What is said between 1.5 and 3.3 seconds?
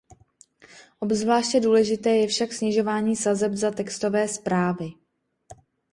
důležité je však snižování